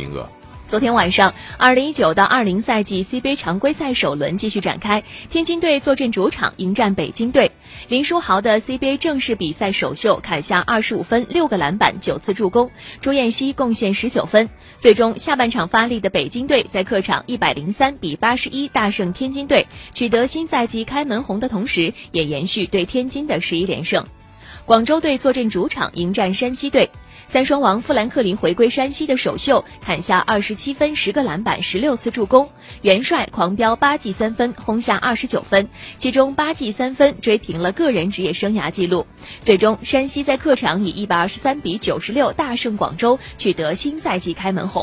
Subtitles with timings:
[0.00, 0.26] 名额。
[0.66, 7.50] 昨天晚上，二零一九到二零赛季 CBA 常规赛首轮继续展开，天津队坐镇主场迎战北京队。
[7.88, 14.48] 林书豪的 CBA 正式比赛首秀砍下二十五分、六个篮板、九次助攻，朱彦西贡献十九分。
[14.78, 24.06] 最终，下半场发力的北京队在客场一百零三比八十一大胜天津队，取得新赛季开门红的同时，也延续对天津的十一连胜。
[24.66, 26.88] 广州队坐镇主场迎战山西队，
[27.30, 32.50] 三双王富兰克林回归山西的首秀，砍下二十七分、十个篮板、十六次助攻。
[32.82, 39.06] 元帅狂飙八记三分，轰下二十九分，其中八记三分追平了个人职业生涯纪录。
[39.44, 44.78] 最终，山西在客场以一百二十三比九十六大胜广州，取得新赛季开门红。